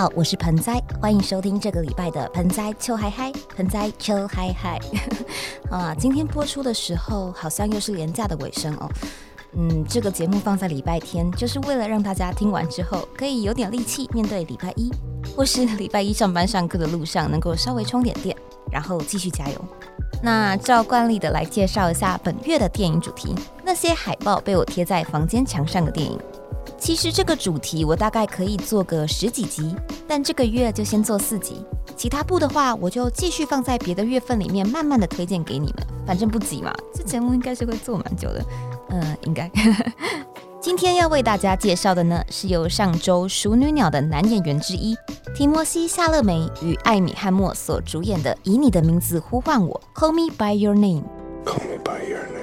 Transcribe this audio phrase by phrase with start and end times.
[0.00, 4.80] 好，我是盆栽，欢迎收听这个礼拜的盆栽秋嗨嗨，盆栽秋嗨嗨。
[5.70, 8.88] 啊，今天播出的时候好像又是廉价的尾声哦。
[9.58, 14.90] 嗯，这个节目放在礼拜天，就是为了让大家听完之后可以有点力气面对礼拜一，
[15.36, 18.34] 或是 礼拜一上班上课的路上能够稍微充点电，
[18.72, 19.64] 然后继续加油。
[20.22, 26.18] 那照惯例的来介绍一下本月的电影主题，那些海报被我贴在房间墙上的电影。
[26.80, 29.76] 其实这个主题我大概可以做个十几集，
[30.08, 31.62] 但这个月就先做四集，
[31.94, 36.72] 其他部的话我就继续放在别的月份里面，慢慢的推荐给你们，反正不急嘛。
[36.94, 38.44] 这节目应该是会做蛮久的，
[38.90, 39.48] 嗯，应该。
[40.58, 44.96] 今天要为大家介绍的呢，是由上周《熟女鸟》的男演员之一
[45.34, 52.39] 提摩西·夏勒梅与艾米·汉默所主演的《以你的名字呼唤我》（Call Me by Your Name），Call me by your name。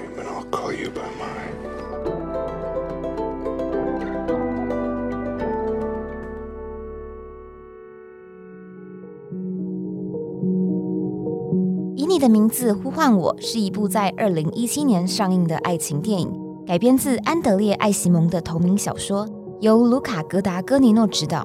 [12.18, 16.32] 的名字呼唤我是一部在二零一七年上映的爱情电影，
[16.66, 19.28] 改编自安德烈·艾西蒙的同名小说，
[19.62, 21.44] 由卢卡·格达戈尼诺执导。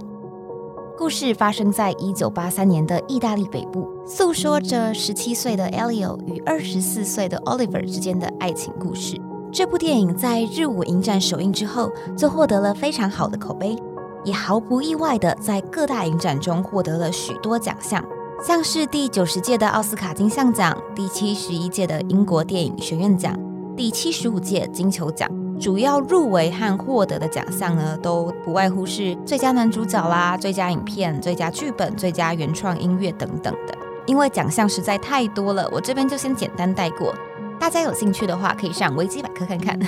[0.97, 9.21] 故事发生在一九八三年的意大利北部，诉说着十七岁的 Elio 与二十四岁的 Oliver 之间的爱情故事。
[9.51, 13.77] 这部电影在日舞影展首映之后就获得了非常好的口碑，
[14.25, 18.03] 也毫不意外的在各大影展中获得了许多奖项。
[18.45, 23.39] 像是第九十届的奥斯卡金像奖、第七十一届的英国电影学院奖、
[23.77, 33.79] 第七十五届金球奖，主要入围和获得的奖项呢，都不外乎是最佳男主角啦、最佳影片、最佳剧本、最佳原创音乐等等的。
[34.07, 37.15] 因为奖项实在太多了，我这边就先简单带过。
[37.61, 39.79] 大家有兴趣的话，可以上维基百科看看。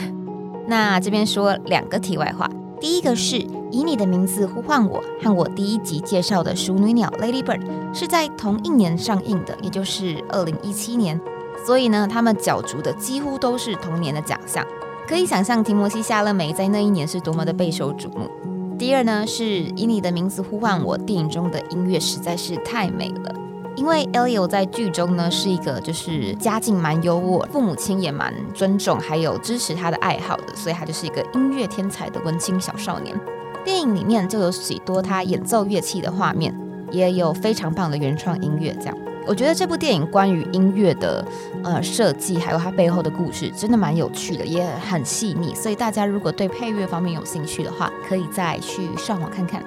[0.69, 2.49] 那这边说两个题外话。
[2.81, 7.61] 第一个是 以你的名字呼唤我，和我第一集介绍的熟女鸟 Lady Bird
[7.93, 11.21] 是在同一年上映的，也就是二零一七年，
[11.67, 14.65] 所以呢，他们角逐的几乎都是同年的奖项，
[15.09, 18.31] 可以想象提摩西夏勒梅在那一年是多么的备受瞩目。
[18.79, 23.35] 第二呢，是以你的名字呼唤我，电影中的音乐实在是太美了。
[23.75, 33.21] 因为 Elio 在剧中呢是一个就是家境蛮优渥，父母亲也蛮尊重，还有支持他的爱好的，所以他就是一个音乐天才的文青小少年。
[33.65, 36.55] 电影里面就有许多他演奏乐器的画面，
[36.91, 38.77] 也有非常棒的原创音乐。
[38.79, 41.27] 这样，我觉得这部电影关于音乐的
[41.63, 45.55] 呃设计，还有它背后的故事，真的蛮有趣的，也很细腻。
[45.55, 49.65] 所以大家如果对配乐方面有兴趣的话，可以再去上网看看。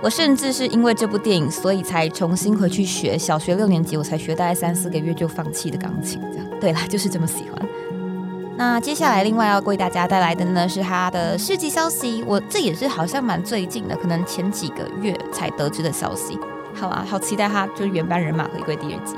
[0.00, 6.20] 我甚至是因为这部电影，所以才重新回去学小学六年级，我才学大概三四个月就放弃的钢琴。
[6.30, 7.68] 这样对啦，就是这么喜欢。
[8.58, 12.24] 那接下来另外要为大家带来的呢，是他的世纪消息。
[12.26, 16.36] 我这也是好像蛮最近的，可能前几个月才得知的消息。
[16.74, 19.14] 好啊，好期待他就是原班人马回归第二集。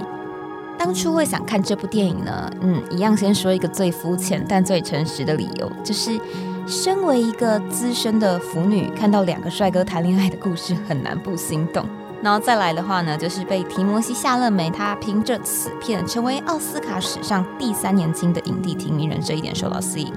[0.78, 6.20] 当初会想看这部电影呢，嗯，一样先说一个最肤浅但最诚实的理由，就是。
[6.66, 11.84] 身为一个资深的腐女，看到两个帅哥谈恋爱的故事，很难不心动。
[12.22, 20.12] 然后再来的话呢，就是被提摩西·夏勒梅他凭着此片成为奥斯卡史上第三年轻的影帝提名人这一点受到吸引。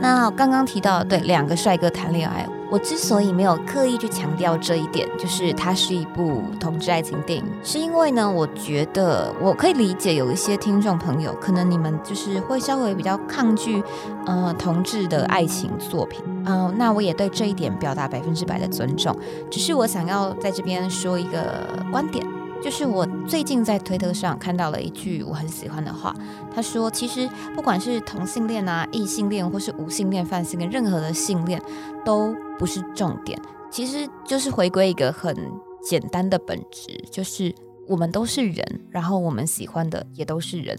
[0.00, 2.46] 那刚刚提到对两个帅哥谈恋爱。
[2.70, 13.82] 我之所以没有刻意去强调这一点，就是它是一部同志爱情电影，是因为呢，我觉得我可以理解有一些听众朋友，可能你们就是会稍微比较抗拒，
[14.26, 19.16] 呃，同志的爱情作品，嗯，那我也对这一点表达百分之百的尊重，
[19.50, 22.26] 只是我想要在这边说一个观点。
[22.62, 26.14] 就是我最近在推特上看到了一句我很喜欢的话，
[26.54, 31.62] 他说：“其实不管是同性恋啊、异性恋，或是无性恋、泛性恋，任何的性恋
[32.04, 33.40] 都不是重点，
[33.70, 35.34] 其实就是回归一个很
[35.82, 37.54] 简单的本质，就是
[37.86, 40.78] 我们都是人，然后我们喜欢的也都是人，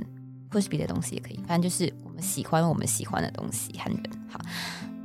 [0.52, 4.40] 或是别的东西也可以，反正就是我们喜欢我们喜欢的东西和人。”好。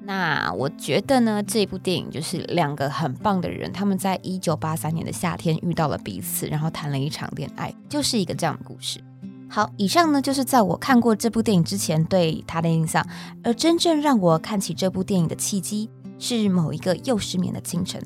[0.06, 9.03] 那我觉得呢，这部电影就是两个很棒的人，他们在一九八三年的夏天遇到了彼此，然后谈了一场恋爱，就是一个这样的故事。
[9.49, 13.06] 好，以上呢就是在我看过这部电影之前对他的印象，
[13.43, 18.03] 而真正让我看起这部电影的契机是某一个又失眠的清晨，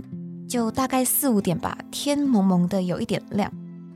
[0.49, 3.51] 就大概四五点吧，天蒙蒙的，有一点亮，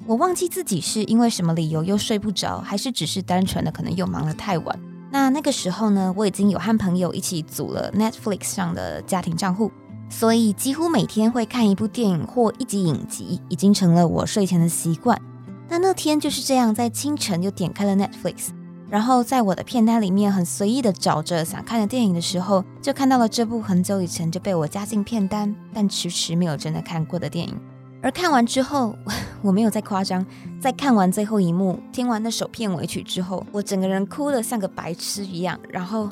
[0.07, 4.81] 我忘记自己是因为什么理由又睡不着，还是只是单纯的可能又忙得太晚。
[5.13, 9.71] 那那个时候呢，我已经有和朋友一起组了 Netflix 上的家庭账户，
[10.09, 15.21] 所以几乎每天会看一部电影或一集影集，已经成了我睡前的习惯。
[15.69, 18.49] 那那天就是这样，在清晨就点开了 Netflix，
[18.89, 27.55] 然后在我的片单里面很随意的找着想看的电影的时候，就看到了这部很久以前就被我加进片单，但迟迟没有真的看过的电影。
[28.03, 28.95] 而看完之后，
[29.41, 30.27] 我没有再夸张，
[30.61, 36.11] 在看完最后一幕、听完那首片尾曲之后，我整个人哭得像个白痴一样，然后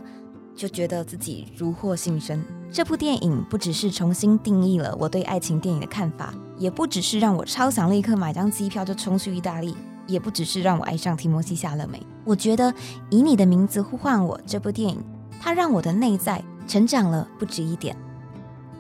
[0.55, 2.41] 就觉得自己如获新生。
[2.73, 9.75] 这部电影不只是重新定义了我对爱情电影的看法，也不只是让我超想立刻买张机票就冲去意大利，
[10.07, 12.01] 也不只是让我爱上提摩西·夏勒梅。
[12.25, 12.73] 我觉得
[13.11, 15.03] 以你的名字呼唤我这部电影，
[15.41, 17.97] 它让我的内在成长了不止一点。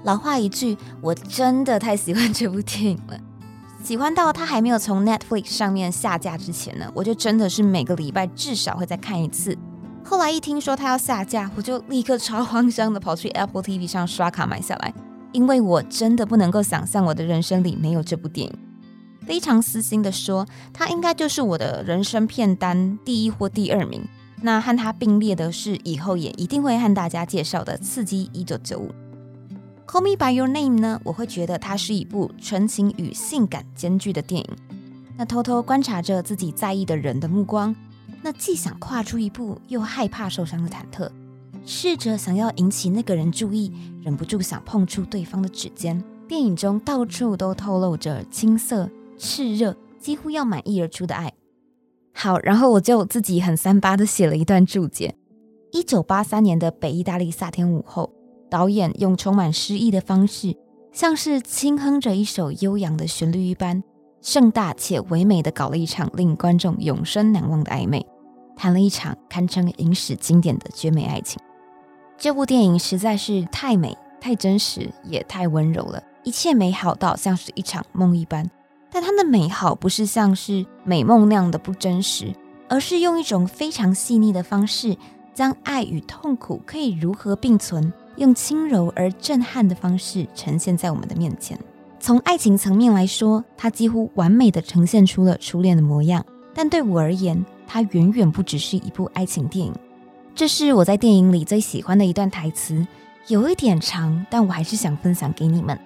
[0.04, 3.18] 老话一句，我真的太喜欢这部电影了，
[3.84, 9.56] 喜欢到它还没有从 Netflix 上面下架之前呢，我就真的是每个礼拜至少会再看一次。
[10.02, 14.92] 后来一听说它要下架，我就立刻超慌张的跑去 Apple TV 上刷卡买下来，
[15.32, 18.58] 因为我真的不能够想象我的人生里没有这部电影。
[19.26, 24.02] 非常私心的说，它应该就是我的人生片单第一或第二名。
[24.42, 28.88] 那和它并列的是以后也一定会和大家介绍的《刺激一九九五》。
[29.90, 31.00] Call Me by Your Name 呢？
[31.02, 34.48] 我会觉得它是一部纯情与性感兼具的电影。
[35.16, 37.74] 那偷偷观察着自己在意的人的目光，
[38.22, 41.10] 那既想跨出一步，又害怕受伤的忐忑，
[41.66, 46.00] 试着想要引起那个人注意，忍不住想碰触对方的指尖。
[46.28, 48.88] 电影中到处都透露着青涩、
[49.18, 51.32] 炽热，几乎要满溢而出的爱。
[52.12, 55.16] 好，然后我就自己很三八的写了一段注解：
[55.72, 58.12] 一九八三年的北意大利夏天午后。
[58.50, 60.56] 导演用充满诗意的方式，
[60.92, 63.82] 像是轻哼着一首悠扬的旋律一般，
[64.20, 68.04] 盛大且唯美的搞了一场令观众永生难忘的暧昧，
[68.56, 71.40] 谈了一场堪称影史经典的绝美爱情。
[72.18, 78.50] 这部电影实在是太美、太真实，也太温柔了，一切美好到像是一场梦一般。
[78.92, 82.34] 但它的美好不是像是美梦那样的不真实，
[82.68, 84.96] 而是用一种非常细腻的方式，
[85.32, 87.92] 将爱与痛苦可以如何并存。
[88.16, 91.58] 用轻柔而震撼的方式呈现在我们的面前。
[91.98, 96.24] 从爱情层面来说，它几乎完美的呈现出了初恋的模样。
[96.54, 99.72] 但对我而言，它远远不只是一部爱情电影。
[100.34, 102.86] 这是我在电影里最喜欢的一段台词，
[103.28, 105.78] 有一点长，但我还是想分享给你们。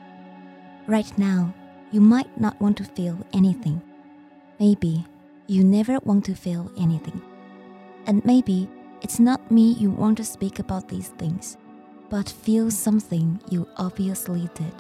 [0.87, 1.51] Right now,
[1.91, 3.81] you might not want to feel anything.
[4.59, 5.03] Maybe
[5.47, 7.21] you never want to feel anything.
[8.07, 8.69] And maybe
[9.03, 11.55] it's not me you want to speak about these things.
[12.15, 14.73] But feel something you obviously did.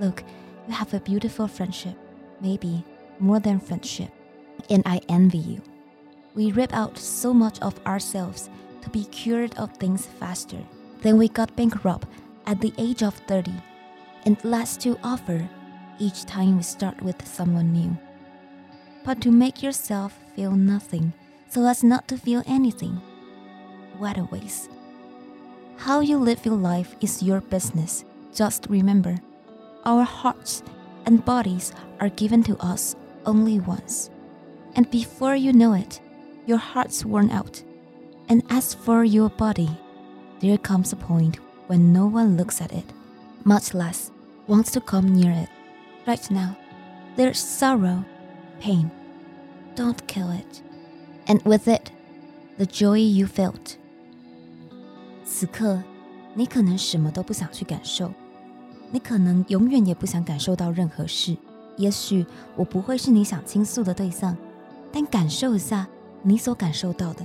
[0.00, 0.24] Look,
[0.66, 1.96] you have a beautiful friendship,
[2.40, 2.82] maybe
[3.20, 4.10] more than friendship,
[4.68, 5.62] and I envy you.
[6.34, 8.50] We rip out so much of ourselves
[8.82, 10.58] to be cured of things faster.
[11.02, 12.08] Then we got bankrupt
[12.46, 13.52] at the age of 30,
[14.26, 15.48] and less to offer
[16.00, 17.96] each time we start with someone new.
[19.04, 21.12] But to make yourself feel nothing
[21.48, 23.00] so as not to feel anything.
[23.98, 24.70] What a waste.
[25.78, 28.04] How you live your life is your business.
[28.34, 29.16] Just remember,
[29.84, 30.64] our hearts
[31.06, 34.10] and bodies are given to us only once.
[34.74, 36.00] And before you know it,
[36.46, 37.62] your heart's worn out.
[38.28, 39.70] And as for your body,
[40.40, 42.92] there comes a point when no one looks at it,
[43.44, 44.10] much less
[44.48, 45.48] wants to come near it.
[46.08, 46.58] Right now,
[47.14, 48.04] there's sorrow,
[48.58, 48.90] pain.
[49.76, 50.60] Don't kill it.
[51.28, 51.92] And with it,
[52.56, 53.78] the joy you felt.
[55.38, 55.80] 此刻，
[56.34, 58.10] 你可能什么都不想去感受，
[58.90, 61.36] 你可能永远也不想感受到任何事。
[61.76, 62.26] 也许
[62.56, 64.36] 我不会是你想倾诉的对象，
[64.90, 65.86] 但感受一下
[66.22, 67.24] 你所感受到的。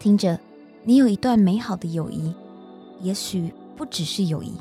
[0.00, 0.40] 听着，
[0.82, 2.34] 你有一段美好的友谊，
[3.00, 4.54] 也许不只是友谊，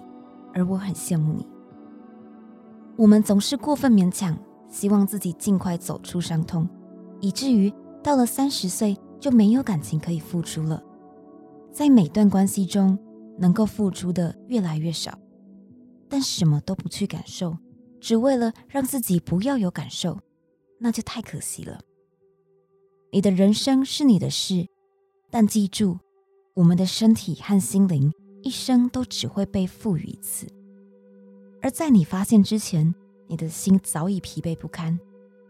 [0.54, 1.44] 而我很羡慕你。
[2.96, 4.38] 我们总是过分勉强，
[4.70, 6.70] 希望自己尽快走出伤痛，
[7.20, 10.84] 以至于到了三十岁就没有感情可以付出了。
[11.78, 12.98] 在每段关系中，
[13.38, 15.16] 能够付出的越来越少，
[16.10, 17.56] 但什么都不去感受，
[18.02, 20.18] 只为了让自己不要有感受，
[20.80, 21.80] 那就太可惜了。
[23.12, 24.68] 你的人生是你的事，
[25.30, 26.00] 但记住，
[26.56, 30.48] 我们的身体和心灵一生都只会被赋予一次。
[31.62, 32.92] 而在你发现之前，
[33.28, 35.00] 你的心早已疲惫不堪。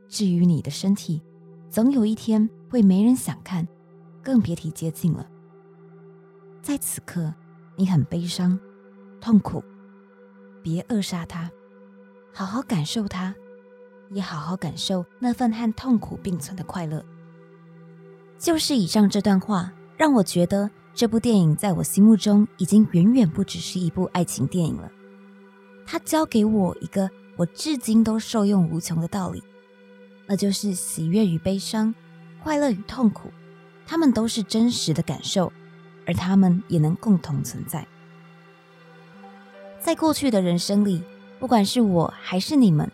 [0.09, 1.21] 至于你的身体，
[1.69, 3.65] 总有一天会没人想看，
[4.21, 5.25] 更别提接近了。
[6.61, 7.33] 在此刻，
[7.75, 8.59] 你很悲伤、
[9.21, 9.63] 痛苦，
[10.61, 11.49] 别扼杀它，
[12.33, 13.33] 好好感受它，
[14.11, 17.03] 也好好感受那份和痛苦并存的快乐。
[18.37, 24.91] 就是以上这段话，让我觉得这部电影在我心目中已经远远不只是一部爱情电影了。
[25.85, 29.41] 它教给我一个我至今都受用无穷的道理，
[30.27, 31.95] 那就是喜悦与悲伤、
[32.43, 33.31] 快乐与痛苦，
[33.85, 35.51] 它们都是真实的感受。
[36.07, 37.85] 而他们也能共同存在。
[39.79, 41.03] 在过去的人生里，
[41.37, 42.89] 不管是我还是你们，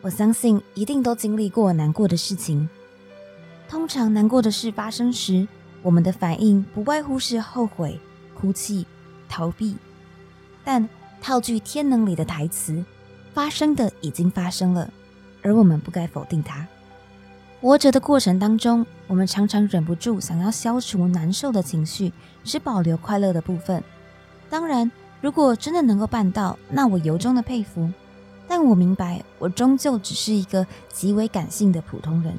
[0.00, 2.68] 我相信一定都经历过难过的事情。
[3.68, 5.46] 通常难过的事发生时，
[5.82, 8.00] 我们的反应不外乎是后悔、
[8.34, 8.86] 哭泣、
[9.28, 9.76] 逃避。
[10.64, 10.88] 但
[11.20, 12.84] 套句《天能》里的台词
[13.32, 14.92] ：“发生的已经发生了，
[15.42, 16.66] 而我们不该否定它。”
[17.60, 22.12] 活着的过程当中，我们常常忍不住想要消除难受的情绪，
[22.44, 23.82] 只保留快乐的部分。
[24.48, 27.90] 当然，如果真的能够办到，那我由衷的佩服。
[28.46, 32.32] 但我明白，我终究只是一个极为感性的普通人。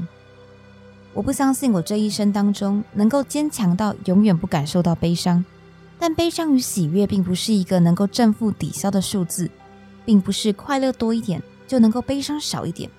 [1.14, 5.44] 我不相信我这一生当中能够坚强到永远不感受到悲伤。
[6.00, 9.50] 但悲伤与喜悦并不是一个能够正负抵消的数字，
[10.06, 12.90] 并不是快乐多一点就能够悲伤少一点，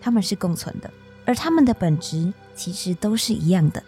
[0.00, 0.90] 它们是共存的。
[1.30, 3.80] 而他们的本质其实都是一样的，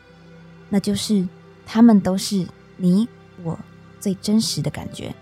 [0.68, 1.26] 那就是
[1.66, 2.46] 他们都是
[2.76, 3.08] 你
[3.42, 3.58] 我
[3.98, 5.12] 最真实的感觉。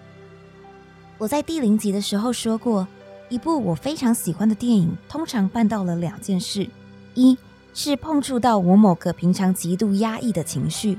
[1.17, 2.87] 我在第零集的时候说过，
[3.31, 6.69] 一部我非常喜欢的电影，通常办到了两件事：
[7.15, 7.39] 一
[7.73, 10.99] 是碰触到我某个平常极度压抑的情绪；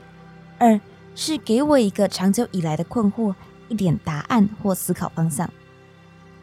[0.58, 0.82] 二
[1.14, 3.36] 是给我一个长久以来的困惑
[3.70, 5.48] 一点答案或思考方向。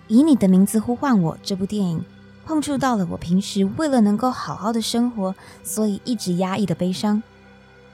[0.06, 2.00] 以你的名字呼唤我，这部电影。
[2.48, 7.22] 碰触到了我平时为了能够好好的生活，所以一直压抑的悲伤。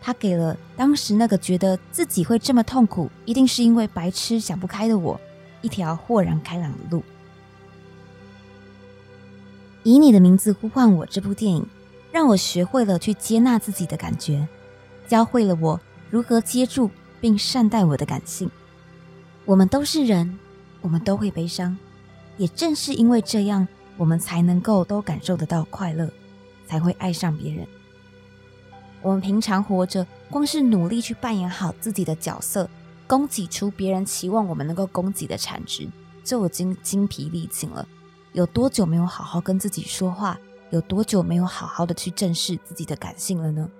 [0.00, 5.20] 他给了当时那个觉得自己会这么痛苦，一定是因为白痴想不开的我，
[5.60, 7.02] 一条豁然开朗的路。
[9.82, 11.66] 以你的名字呼唤我，这部电影
[12.12, 14.46] 让我学会了去接纳自己的感觉，
[15.08, 15.80] 教会了我
[16.10, 16.88] 如何接住
[17.20, 18.48] 并善待我的感性。
[19.46, 20.38] 我们都是人，
[20.80, 21.76] 我们都会悲伤，
[22.36, 23.66] 也正是因为这样。
[23.96, 26.10] 我们才能够都感受得到快乐，
[26.66, 27.66] 才会爱上别人。
[29.02, 32.68] 我们平常活着，光是努力去扮演好自己的角色，
[33.06, 35.88] 供给出别人期望我们能够供给的产值，
[36.24, 37.86] 就已经精疲力尽了。
[38.32, 40.38] 有多久没有好好跟自己说话？
[40.70, 43.70] 有多久没有好好的去正视自己的感性了呢？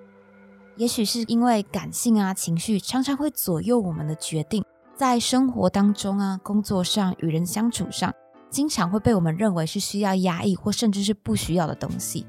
[0.77, 4.63] 也许是因为感性啊，情绪常常会左右我们的决定，
[4.95, 8.13] 在生活当中啊，工作上，与人相处上。
[8.49, 12.25] 经常会被我们认为是需要压抑或甚至是不需要的东西，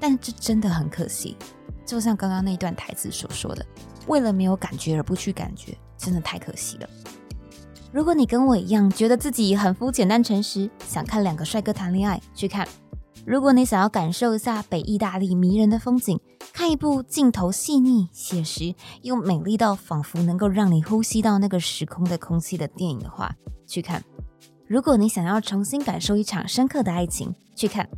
[0.00, 1.36] 但这真的很可惜。
[1.84, 3.64] 就像刚刚那段台词所说的
[4.08, 6.88] ：“为了没有感觉而不去感觉，真的太可惜了。”
[7.92, 12.66] 如果你跟我一样觉得自己很肤浅但诚实，想看两个帅哥谈恋爱，去看；
[13.24, 16.18] 如果你想要感受一下北意大利迷人的风景，
[16.52, 23.32] 看一部镜头细腻、写实又美丽到仿佛能够让你呼吸到那个时空的空气的电影的话，
[23.66, 24.02] 去看。
[24.68, 27.84] 如果你想要重新感受一场深刻的爱情，去看《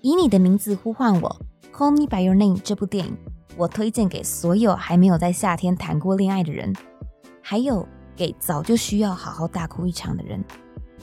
[0.00, 1.40] 以你的名字呼唤我》
[1.76, 3.14] （Call Me by Your Name） 这部电影。
[3.58, 6.74] 我推荐给所有还没有在夏天谈过恋爱的人，
[7.42, 10.42] 还有给早就需要好好大哭一场的人，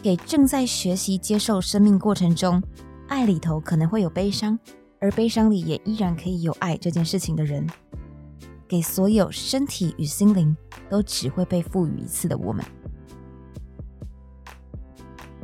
[0.02, 2.60] 给正在学习接受生命过程中
[3.08, 4.58] 爱里头可能会有悲伤，
[5.00, 7.66] 而悲伤里也依然可以有爱这件事情的人，
[8.68, 10.58] 给所有身体与心灵
[10.90, 12.66] 都只会被赋予一次的我们。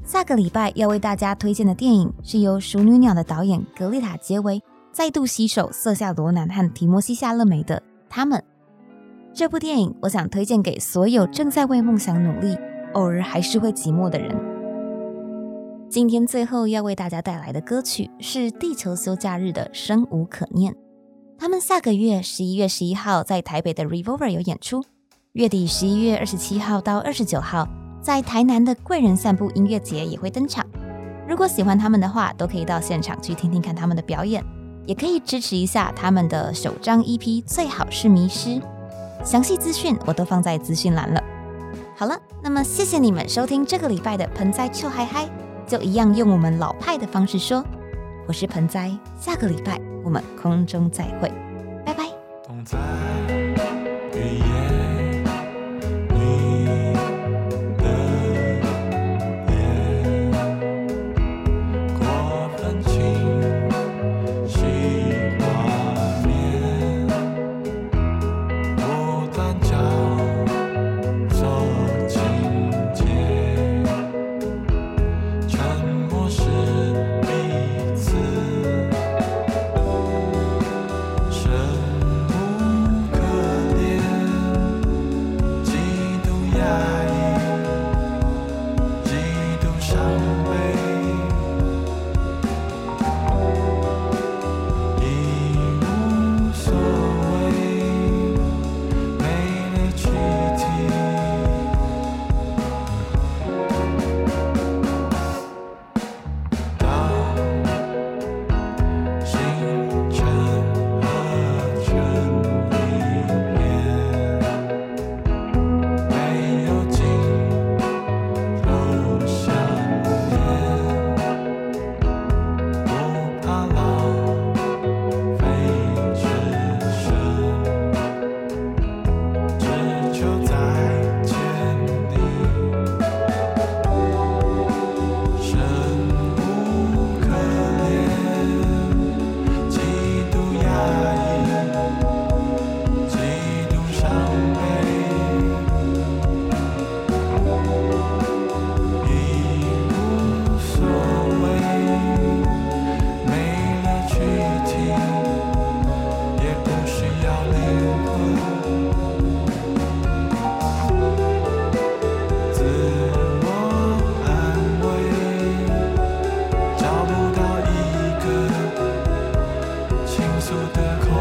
[0.07, 7.75] 下个礼拜要为大家推荐的电影是由《熟女鸟》的导演格丽塔·杰维再度携手瑟夏·罗南和提摩西·夏勒梅的
[8.07, 8.39] 《他们》
[9.33, 12.57] 这部电影，我想推荐给所有正在为梦想努力，
[12.93, 14.33] 偶尔还是会寂寞的人。
[15.89, 20.71] 今天最后要为大家带来的歌曲是地球休假日的《生无可恋》。
[21.37, 24.85] 他们下个月十一月十一号在台北的 Revolver 有演出，
[25.33, 27.67] 月底十一月二十七号到二十九号。
[28.01, 30.65] 在台南的贵人散步音乐节也会登场。
[31.27, 34.43] 如果喜欢他们的话，都可以到现场去听听看他们的表演，
[34.85, 37.43] 也可以支持一下他们的首张 EP。
[37.45, 38.61] 最好是迷失，
[39.25, 41.21] 详细资讯我都放在资讯栏了。
[41.97, 45.27] 好了，那么谢谢你们收听这个礼拜的盆栽臭嗨嗨，
[45.67, 47.63] 就一样用我们老派的方式说，
[48.27, 51.29] 我是盆栽，下个礼拜我们空中再会，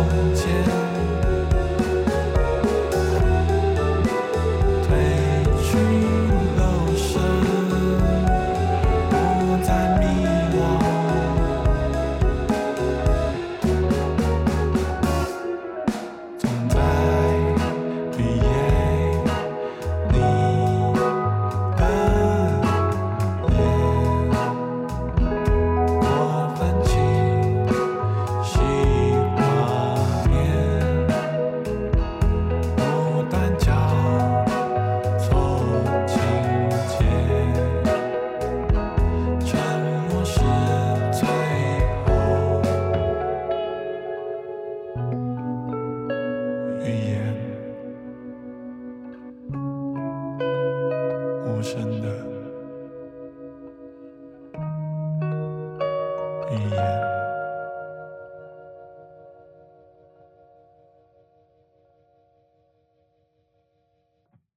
[0.04, 0.75] 从前。